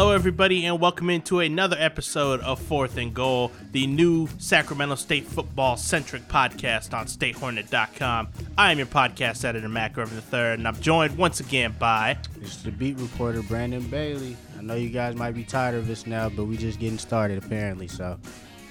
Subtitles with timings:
[0.00, 5.26] Hello, everybody, and welcome into another episode of Fourth and Goal, the new Sacramento State
[5.26, 8.28] football centric podcast on StateHornet.com.
[8.56, 12.16] I am your podcast editor, Mack Ervin III, and I'm joined once again by.
[12.38, 14.38] This is the beat reporter, Brandon Bailey.
[14.58, 17.36] I know you guys might be tired of this now, but we're just getting started,
[17.36, 18.18] apparently, so.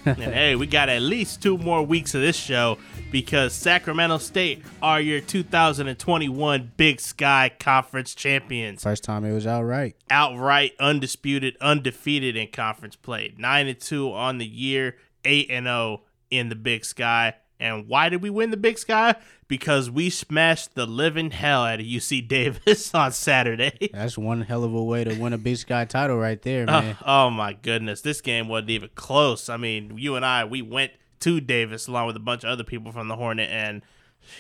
[0.06, 2.78] and hey, we got at least two more weeks of this show
[3.12, 8.84] because Sacramento State are your 2021 Big Sky Conference champions.
[8.84, 9.96] First time it was outright.
[10.10, 13.34] Outright, undisputed, undefeated in conference play.
[13.38, 14.96] 9 and 2 on the year,
[15.26, 17.36] 8 and 0 in the Big Sky.
[17.60, 19.16] And why did we win the Big Sky?
[19.48, 23.90] Because we smashed the living hell out of UC Davis on Saturday.
[23.92, 26.82] That's one hell of a way to win a Big Sky title right there, oh,
[26.82, 26.98] man.
[27.02, 28.02] Oh, oh my goodness.
[28.02, 29.50] This game wasn't even close.
[29.50, 32.64] I mean, you and I, we went to Davis along with a bunch of other
[32.64, 33.82] people from the Hornet, and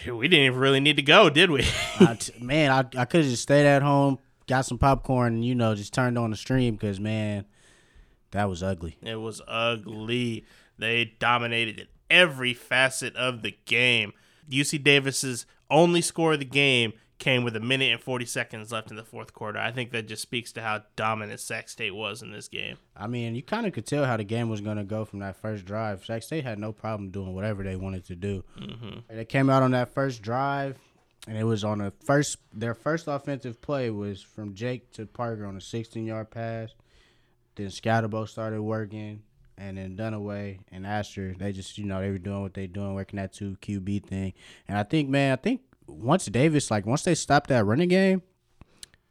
[0.07, 1.67] we didn't even really need to go, did we?
[2.39, 5.75] man, I, I could have just stayed at home, got some popcorn, and, you know,
[5.75, 7.43] just turned on the stream because, man,
[8.31, 8.97] that was ugly.
[9.01, 10.45] It was ugly.
[10.77, 14.13] They dominated it every facet of the game.
[14.49, 18.89] UC Davis's only score of the game came with a minute and 40 seconds left
[18.89, 19.59] in the fourth quarter.
[19.59, 22.77] I think that just speaks to how dominant Sac State was in this game.
[22.95, 25.19] I mean, you kind of could tell how the game was going to go from
[25.19, 26.03] that first drive.
[26.05, 28.43] Sac State had no problem doing whatever they wanted to do.
[28.57, 29.15] Mm-hmm.
[29.15, 30.77] They came out on that first drive,
[31.27, 32.37] and it was on a first.
[32.53, 36.73] Their first offensive play was from Jake to Parker on a 16 yard pass.
[37.55, 39.23] Then Skattebo started working
[39.59, 42.93] and then Dunniway and Asher, they just you know they were doing what they doing,
[42.93, 44.33] working that two QB thing.
[44.67, 48.21] And I think, man, I think once Davis like once they stopped that running game,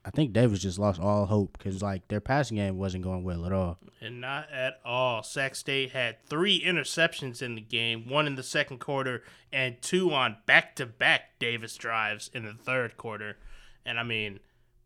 [0.05, 3.45] I think Davis just lost all hope because like their passing game wasn't going well
[3.45, 3.79] at all.
[4.01, 5.23] And not at all.
[5.23, 10.13] Sac State had three interceptions in the game, one in the second quarter, and two
[10.13, 13.37] on back-to-back Davis drives in the third quarter.
[13.85, 14.41] And I mean,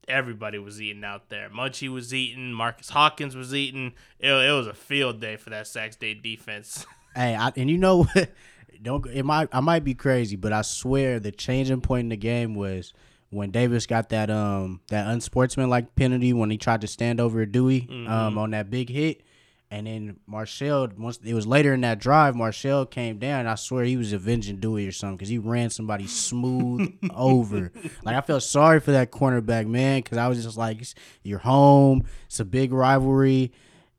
[0.09, 1.49] everybody was eating out there.
[1.49, 2.53] Munchie was eating.
[2.53, 3.93] Marcus Hawkins was eating.
[4.19, 6.87] It, it was a field day for that Sac State defense.
[7.15, 8.31] Hey, I, and you know, what?
[8.83, 12.17] don't it might I might be crazy, but I swear the changing point in the
[12.17, 12.93] game was
[13.31, 17.83] when Davis got that um that unsportsmanlike penalty when he tried to stand over Dewey
[17.83, 18.11] mm-hmm.
[18.11, 19.23] um on that big hit.
[19.73, 23.47] And then Marshall, once it was later in that drive, Marshall came down.
[23.47, 27.73] I swear he was avenging Dewey or something because he ran somebody smooth over.
[28.05, 30.85] Like I felt sorry for that cornerback man because I was just like,
[31.23, 32.05] "You're home.
[32.27, 33.53] It's a big rivalry."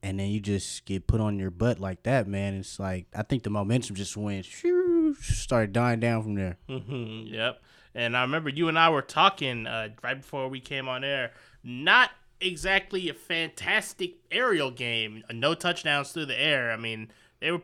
[0.04, 2.54] and then you just get put on your butt like that, man.
[2.56, 6.58] It's like I think the momentum just went shoo, started dying down from there.
[6.70, 7.64] Mm-hmm, yep.
[7.96, 11.32] And I remember you and I were talking uh, right before we came on air.
[11.64, 12.12] Not
[12.46, 15.24] exactly a fantastic aerial game.
[15.30, 16.72] Uh, no touchdowns through the air.
[16.72, 17.62] I mean, they were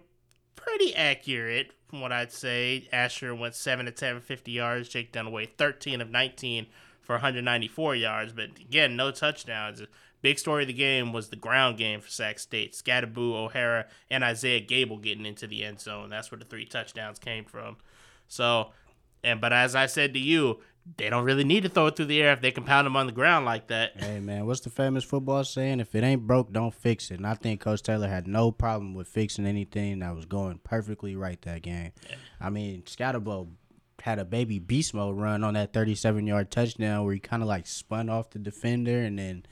[0.56, 2.88] pretty accurate from what I'd say.
[2.91, 4.89] Asher went 7 to 10, 50 yards.
[4.89, 6.68] Jake Dunniway, 13 of 19
[7.01, 8.34] for 194 yards.
[8.34, 9.81] But again, no touchdowns.
[10.22, 12.73] Big story of the game was the ground game for Sac State.
[12.73, 16.09] Skattebo, O'Hara, and Isaiah Gable getting into the end zone.
[16.09, 17.78] That's where the three touchdowns came from.
[18.28, 18.72] So,
[19.23, 20.59] and but as I said to you,
[20.97, 22.95] they don't really need to throw it through the air if they can pound them
[22.95, 23.94] on the ground like that.
[23.97, 25.79] Hey man, what's the famous football saying?
[25.79, 27.16] If it ain't broke, don't fix it.
[27.16, 31.16] And I think Coach Taylor had no problem with fixing anything that was going perfectly
[31.16, 31.91] right that game.
[32.09, 32.16] Yeah.
[32.41, 33.50] I mean, Skattebo
[34.01, 37.47] had a baby beast mode run on that 37 yard touchdown where he kind of
[37.47, 39.45] like spun off the defender and then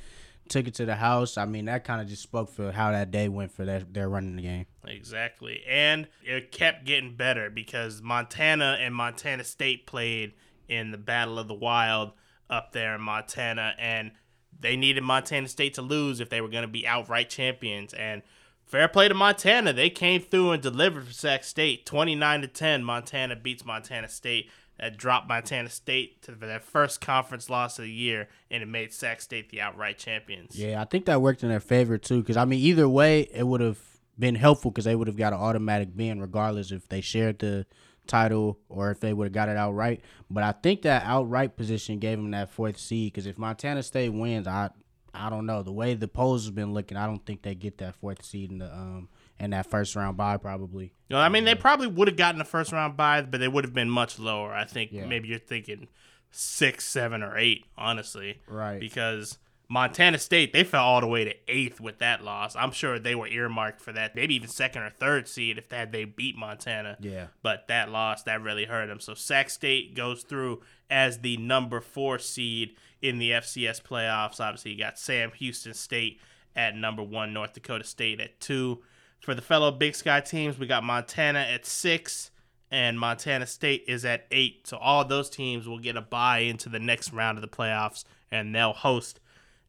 [0.48, 1.38] took it to the house.
[1.38, 4.10] I mean, that kind of just spoke for how that day went for that their
[4.10, 4.66] running the game.
[4.86, 10.34] Exactly, and it kept getting better because Montana and Montana State played
[10.68, 12.12] in the Battle of the Wild
[12.50, 14.12] up there in Montana, and
[14.60, 17.94] they needed Montana State to lose if they were going to be outright champions.
[17.94, 18.22] And
[18.66, 22.48] fair play to Montana, they came through and delivered for Sac State, twenty nine to
[22.48, 22.84] ten.
[22.84, 27.92] Montana beats Montana State that dropped Montana State to their first conference loss of the
[27.92, 30.58] year, and it made Sac State the outright champions.
[30.58, 32.22] Yeah, I think that worked in their favor too.
[32.22, 33.80] Because I mean, either way, it would have
[34.18, 37.66] been helpful because they would have got an automatic win regardless if they shared the
[38.08, 40.02] title or if they would have got it outright.
[40.30, 44.10] But I think that outright position gave them that fourth seed because if Montana State
[44.10, 44.70] wins, I
[45.14, 46.98] I don't know the way the polls have been looking.
[46.98, 49.10] I don't think they get that fourth seed in the um
[49.40, 50.94] and that first round bye probably.
[51.10, 53.64] No, I mean they probably would have gotten the first round bye, but they would
[53.64, 54.54] have been much lower.
[54.54, 55.06] I think yeah.
[55.06, 55.88] maybe you're thinking
[56.32, 58.42] six, seven, or eight, honestly.
[58.48, 58.80] Right.
[58.80, 59.38] Because
[59.70, 62.56] Montana State, they fell all the way to eighth with that loss.
[62.56, 65.78] I'm sure they were earmarked for that, maybe even second or third seed if they
[65.78, 66.98] had they beat Montana.
[67.02, 67.28] Yeah.
[67.44, 69.02] But that loss, that really hurt them.
[69.02, 74.40] So Sac State goes through as the number four seed in the FCS playoffs.
[74.40, 76.22] Obviously, you got Sam Houston State
[76.56, 78.82] at number one, North Dakota State at two.
[79.20, 82.32] For the fellow Big Sky teams, we got Montana at six,
[82.72, 84.66] and Montana State is at eight.
[84.66, 88.06] So all those teams will get a bye into the next round of the playoffs,
[88.32, 89.20] and they'll host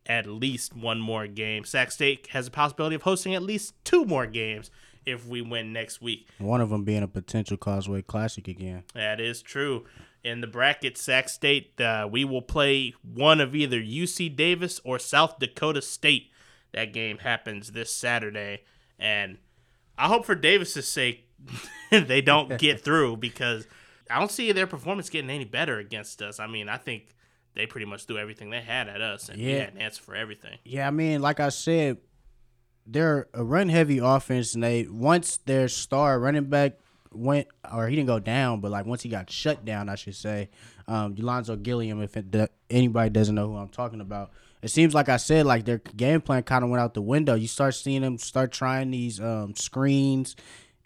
[0.09, 1.65] at least one more game.
[1.65, 4.71] Sac State has a possibility of hosting at least two more games
[5.05, 6.29] if we win next week.
[6.39, 8.85] One of them being a potential Causeway Classic again.
[8.95, 9.85] That is true.
[10.25, 14.99] In the bracket, Sac State, uh, we will play one of either UC Davis or
[14.99, 16.31] South Dakota State.
[16.73, 18.63] That game happens this Saturday,
[18.99, 19.39] and
[19.97, 21.29] I hope for Davis's sake
[21.91, 23.67] they don't get through because
[24.11, 26.41] I don't see their performance getting any better against us.
[26.41, 27.15] I mean, I think
[27.59, 29.59] they pretty much threw everything they had at us, and we Yeah.
[29.65, 30.57] had an answer for everything.
[30.65, 31.99] Yeah, I mean, like I said,
[32.87, 36.79] they're a run heavy offense, and they once their star running back
[37.13, 40.15] went or he didn't go down, but like once he got shut down, I should
[40.15, 40.51] say,
[40.87, 42.01] um, Ulonzo Gilliam.
[42.03, 44.31] If it, anybody doesn't know who I'm talking about,
[44.63, 47.35] it seems like I said like their game plan kind of went out the window.
[47.35, 50.37] You start seeing them start trying these um, screens.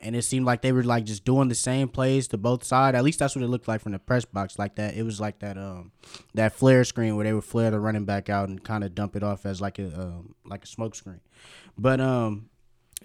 [0.02, 2.96] And it seemed like they were like just doing the same plays to both sides.
[2.96, 4.58] At least that's what it looked like from the press box.
[4.58, 5.92] Like that, it was like that um
[6.34, 9.14] that flare screen where they would flare the running back out and kind of dump
[9.16, 11.20] it off as like a um, like a smoke screen.
[11.78, 12.50] But um,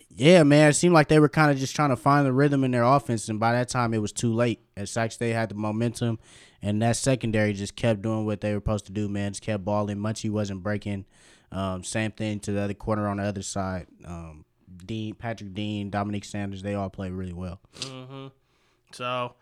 [0.10, 2.64] yeah, man, it seemed like they were kind of just trying to find the rhythm
[2.64, 4.62] in their offense, and by that time it was too late.
[4.76, 6.20] As Sac State had the momentum,
[6.62, 9.08] and that secondary just kept doing what they were supposed to do.
[9.08, 9.98] Man, just kept balling.
[9.98, 11.06] Munchie wasn't breaking.
[11.52, 13.88] Um, same thing to the other corner on the other side.
[14.06, 14.46] Um,
[14.86, 17.60] Dean, Patrick Dean, Dominique Sanders, they all play really well.
[17.84, 18.28] hmm
[18.92, 19.34] So,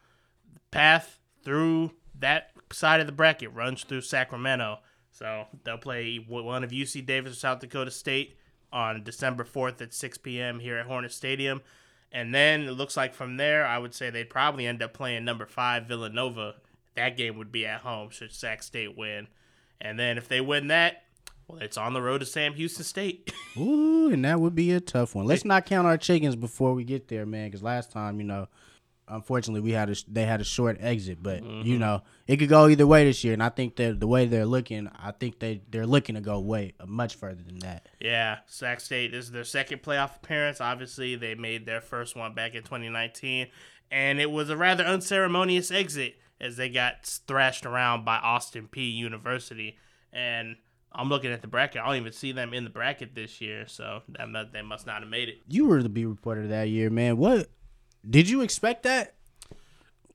[0.54, 4.80] the path through that side of the bracket runs through Sacramento.
[5.12, 8.38] So they'll play one of UC Davis or South Dakota State
[8.74, 10.60] on December 4th at 6 p.m.
[10.60, 11.62] here at Hornet Stadium.
[12.12, 15.24] And then it looks like from there, I would say they'd probably end up playing
[15.26, 16.56] number five Villanova.
[16.96, 19.28] That game would be at home should Sac State win.
[19.80, 21.04] And then if they win that,
[21.48, 23.32] well, it's on the road to Sam Houston State.
[23.58, 25.26] Ooh, and that would be a tough one.
[25.26, 27.48] Let's not count our chickens before we get there, man.
[27.48, 28.48] Because last time, you know,
[29.08, 31.78] unfortunately, we had a they had a short exit, but you mm-hmm.
[31.78, 33.34] know, it could go either way this year.
[33.34, 36.40] And I think that the way they're looking, I think they they're looking to go
[36.40, 37.88] way uh, much further than that.
[38.00, 40.60] Yeah, Sac State this is their second playoff appearance.
[40.62, 43.48] Obviously, they made their first one back in 2019,
[43.92, 48.94] and it was a rather unceremonious exit as they got thrashed around by Austin Peay
[48.94, 49.78] University.
[50.12, 50.58] And
[50.96, 53.68] I'm looking at the bracket; I don't even see them in the bracket this year,
[53.68, 55.40] so that mu- they must not have made it.
[55.48, 57.18] You were the B reporter that year, man.
[57.18, 57.50] What
[58.10, 59.16] did you expect that?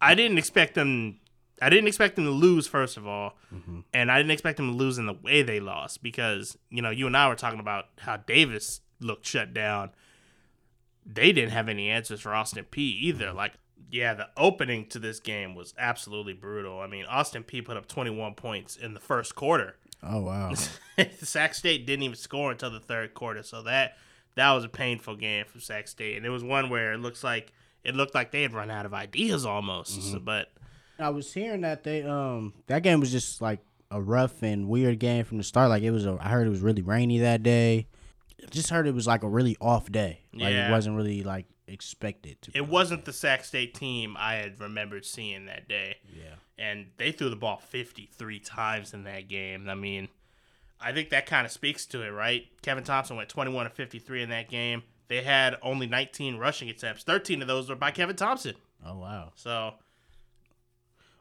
[0.00, 1.21] I didn't expect them.
[1.62, 3.81] I didn't expect them to lose first of all, mm-hmm.
[3.93, 6.91] and I didn't expect them to lose in the way they lost because you know
[6.91, 9.91] you and I were talking about how Davis looked shut down.
[11.05, 13.27] They didn't have any answers for Austin Peay either.
[13.27, 13.37] Mm-hmm.
[13.37, 13.55] Like,
[13.91, 16.81] yeah, the opening to this game was absolutely brutal.
[16.81, 19.77] I mean, Austin Peay put up 21 points in the first quarter.
[20.02, 20.52] Oh wow.
[21.23, 23.97] Sac State didn't even score until the third quarter, so that
[24.35, 27.23] that was a painful game for Sac State, and it was one where it looks
[27.25, 27.52] like
[27.85, 30.02] it looked like they had run out of ideas almost.
[30.12, 30.50] So, but
[30.99, 33.61] I was hearing that they um that game was just like
[33.91, 35.69] a rough and weird game from the start.
[35.69, 37.87] Like it was a, I heard it was really rainy that day.
[38.50, 40.20] Just heard it was like a really off day.
[40.32, 40.69] Like Yeah.
[40.69, 42.50] it wasn't really like expected to.
[42.54, 45.96] it wasn't the Sac State team I had remembered seeing that day.
[46.16, 46.34] Yeah.
[46.58, 49.69] and they threw the ball 53 times in that game.
[49.69, 50.08] I mean,
[50.81, 52.46] I think that kind of speaks to it, right?
[52.62, 54.82] Kevin Thompson went 21 to 53 in that game.
[55.08, 57.02] They had only 19 rushing attempts.
[57.04, 58.54] 13 of those were by Kevin Thompson.
[58.84, 59.32] Oh wow.
[59.36, 59.75] So,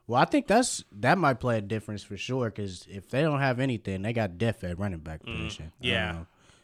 [0.08, 2.50] Well, I think that's that might play a difference for sure.
[2.50, 5.66] Because if they don't have anything, they got depth at running back position.
[5.78, 5.86] Mm-hmm.
[5.86, 6.16] yeah.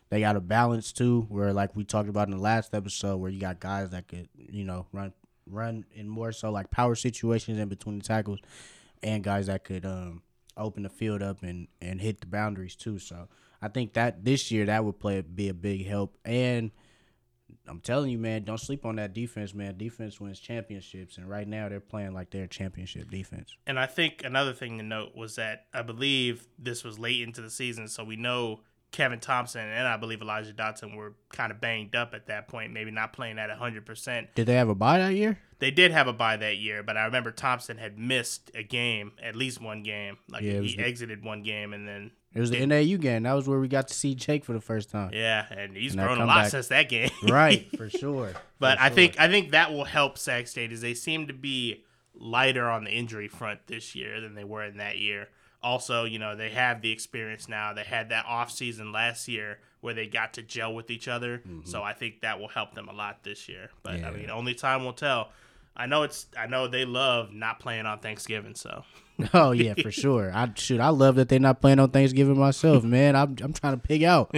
[0.10, 3.32] They got a balance too, where like we talked about in the last episode, where
[3.32, 5.14] you got guys that could you know run
[5.48, 8.40] run in more so like power situations in between the tackles,
[9.02, 10.22] and guys that could um
[10.58, 13.00] open the field up and and hit the boundaries too.
[13.00, 13.28] So
[13.62, 16.72] I think that this year that would play be a big help and.
[17.68, 19.78] I'm telling you, man, don't sleep on that defense, man.
[19.78, 23.56] Defense wins championships, and right now they're playing like they're championship defense.
[23.66, 27.42] and I think another thing to note was that I believe this was late into
[27.42, 28.62] the season, so we know
[28.96, 32.72] Kevin Thompson and I believe Elijah Dotson were kind of banged up at that point,
[32.72, 34.28] maybe not playing at 100%.
[34.36, 35.38] Did they have a bye that year?
[35.60, 39.12] They did have a bye that year, but I remember Thompson had missed a game,
[39.22, 40.18] at least one game.
[40.30, 43.24] Like Yeah, he the- exited one game and then It was the NAU game.
[43.24, 45.12] That was where we got to see Jake for the first time.
[45.14, 47.10] yeah, and he's And grown a lot since that game.
[47.30, 48.34] Right, for sure.
[48.60, 48.96] but For I sure.
[48.96, 51.84] think I think that will help Sac State as they seem to be
[52.14, 55.28] lighter on the injury front this year than they were in that year.
[55.64, 57.74] Also, you know, they have the experience now.
[57.74, 61.42] They had that off season last year where they got to gel with each other.
[61.64, 63.70] So I think that will help them a lot this year.
[63.84, 64.18] But I Mm-hmm.
[64.18, 65.32] Mean, only time will tell.
[65.78, 68.84] I know it's I know they love not playing on Thanksgiving, so
[69.34, 70.32] Oh yeah, for sure.
[70.34, 70.80] I shoot.
[70.80, 73.16] I love that they're not playing on Thanksgiving myself, man.
[73.16, 74.32] I'm I'm trying to pig out.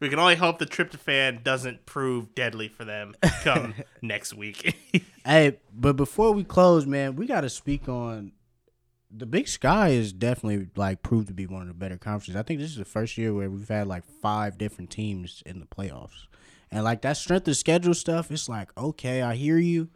[0.00, 4.76] we can only hope the tryptophan doesn't prove deadly for them come next week.
[5.24, 8.32] hey, but before we close, man, we got to speak on
[9.16, 12.36] the Big Sky is definitely like proved to be one of the better conferences.
[12.36, 15.60] I think this is the first year where we've had like five different teams in
[15.60, 16.26] the playoffs,
[16.70, 18.30] and like that strength of schedule stuff.
[18.30, 19.88] It's like okay, I hear you,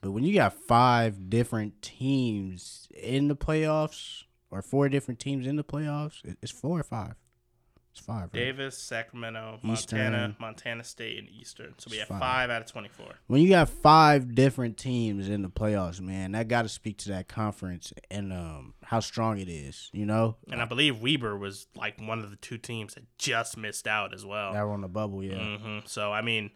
[0.00, 5.56] but when you got five different teams in the playoffs or four different teams in
[5.56, 7.14] the playoffs, it's four or five.
[7.92, 8.30] It's five.
[8.32, 8.32] Right?
[8.32, 9.98] Davis, Sacramento, Eastern.
[10.12, 11.74] Montana, Montana State, and Eastern.
[11.78, 12.20] So we have Five.
[12.20, 13.14] five out of twenty-four.
[13.26, 17.08] When you got five different teams in the playoffs, man, that got to speak to
[17.10, 19.90] that conference and um how strong it is.
[19.92, 23.56] You know, And I believe Weber was like one of the two teams that just
[23.56, 24.52] missed out as well.
[24.52, 25.24] that were on the bubble.
[25.24, 26.50] Yeah, hmm So I mean,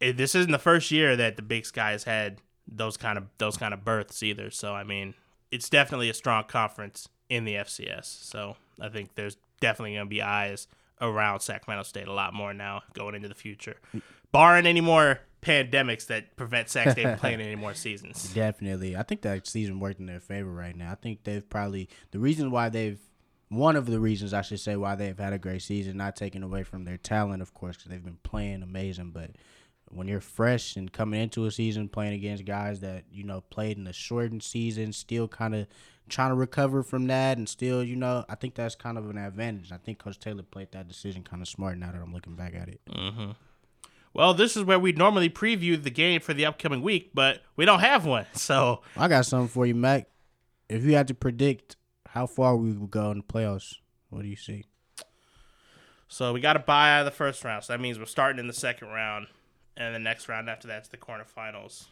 [0.00, 3.24] it, this isn't the first year that the Big Sky has had those kind of
[3.38, 4.50] those kind of berths either.
[4.50, 5.14] So I mean,
[5.50, 8.04] it's definitely a strong conference in the FCS.
[8.04, 10.68] So I think there's definitely going to be eyes
[11.00, 13.76] around Sacramento State a lot more now going into the future,
[14.32, 18.32] barring any more pandemics that prevent Sac State from playing any more seasons.
[18.34, 18.96] definitely.
[18.96, 20.90] I think that season worked in their favor right now.
[20.90, 22.98] I think they've probably the reason why they've
[23.48, 26.42] one of the reasons I should say why they've had a great season, not taking
[26.42, 29.10] away from their talent, of course, because they've been playing amazing.
[29.12, 29.30] But
[29.90, 33.78] when you're fresh and coming into a season playing against guys that you know played
[33.78, 35.66] in a shortened season, still kind of
[36.08, 39.18] trying to recover from that, and still, you know, I think that's kind of an
[39.18, 39.72] advantage.
[39.72, 41.78] I think Coach Taylor played that decision kind of smart.
[41.78, 43.32] Now that I'm looking back at it, Mm-hmm.
[44.14, 47.64] Well, this is where we normally preview the game for the upcoming week, but we
[47.64, 48.26] don't have one.
[48.34, 50.08] So I got something for you, Mack.
[50.68, 51.76] If you had to predict
[52.08, 53.74] how far we would go in the playoffs,
[54.10, 54.64] what do you see?
[56.08, 57.64] So we got to buy out of the first round.
[57.64, 59.26] So that means we're starting in the second round,
[59.78, 61.86] and the next round after that's the quarterfinals.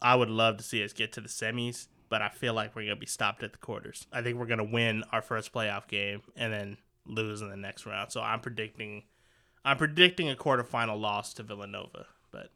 [0.00, 2.84] I would love to see us get to the semis, but I feel like we're
[2.84, 4.06] gonna be stopped at the quarters.
[4.12, 7.84] I think we're gonna win our first playoff game and then lose in the next
[7.84, 8.12] round.
[8.12, 9.02] So I'm predicting,
[9.64, 12.50] I'm predicting a quarterfinal loss to Villanova, but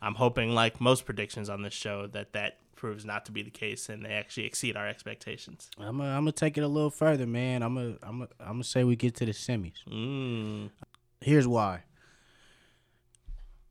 [0.00, 3.50] I'm hoping, like most predictions on this show, that that proves not to be the
[3.50, 5.70] case and they actually exceed our expectations.
[5.78, 7.62] I'm gonna take it a little further, man.
[7.62, 9.84] I'm gonna I'm gonna I'm gonna say we get to the semis.
[9.90, 10.70] Mm.
[11.20, 11.82] Here's why.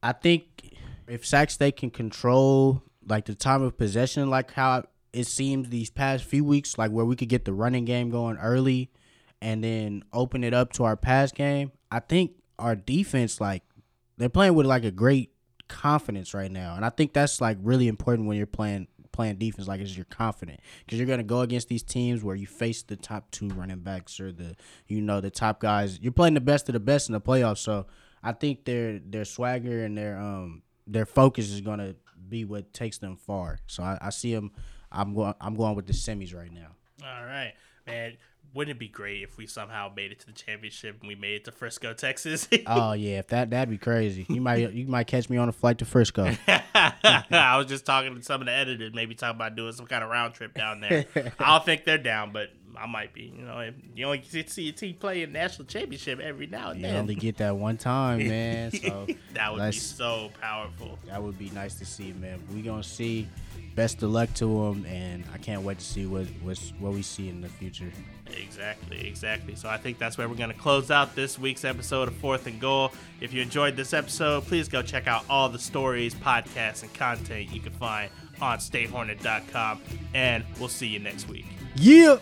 [0.02, 0.76] I think
[1.08, 5.90] if Sac State can control like the time of possession, like how it seems these
[5.90, 8.92] past few weeks, like where we could get the running game going early,
[9.42, 11.72] and then open it up to our pass game.
[11.92, 13.64] I think our defense, like
[14.18, 15.32] they're playing with like a great
[15.68, 19.68] confidence right now, and I think that's like really important when you're playing playing defense.
[19.68, 22.96] Like, is you're confident because you're gonna go against these teams where you face the
[22.96, 24.56] top two running backs or the
[24.88, 26.00] you know the top guys.
[26.00, 27.88] You're playing the best of the best in the playoffs, so
[28.24, 31.96] I think their their swagger and their um their focus is gonna
[32.28, 33.60] be what takes them far.
[33.68, 34.52] So I, I see them.
[34.92, 35.34] I'm going.
[35.40, 36.70] I'm going with the semis right now.
[37.04, 37.54] All right,
[37.86, 38.18] man.
[38.52, 41.36] Wouldn't it be great if we somehow made it to the championship and we made
[41.36, 42.48] it to Frisco, Texas?
[42.66, 44.26] Oh yeah, if that that'd be crazy.
[44.28, 46.36] You might you might catch me on a flight to Frisco.
[46.48, 50.04] I was just talking to some of the editors, maybe talking about doing some kind
[50.04, 51.06] of round trip down there.
[51.40, 52.50] I don't think they're down, but
[52.80, 53.34] I might be.
[53.36, 56.72] You know, you only get to see a team play in national championship every now
[56.72, 56.94] and then.
[56.94, 58.72] You only get that one time, man.
[58.80, 60.98] So that would be so powerful.
[61.08, 62.42] that would be nice to see, man.
[62.54, 63.28] We gonna see.
[63.76, 67.02] Best of luck to them, and I can't wait to see what what's, what we
[67.02, 67.92] see in the future.
[68.36, 69.56] Exactly, exactly.
[69.56, 72.48] So I think that's where we're going to close out this week's episode of Fourth
[72.48, 72.92] and Goal.
[73.22, 77.52] If you enjoyed this episode, please go check out all the stories, podcasts, and content
[77.54, 78.10] you can find
[78.42, 79.82] on StateHornet.com.
[80.14, 81.46] And we'll see you next week.
[81.76, 82.18] Yeah.